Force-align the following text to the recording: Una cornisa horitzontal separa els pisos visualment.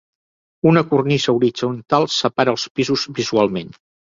Una 0.69 0.81
cornisa 0.93 1.35
horitzontal 1.35 2.09
separa 2.17 2.57
els 2.57 2.67
pisos 2.81 3.05
visualment. 3.21 3.75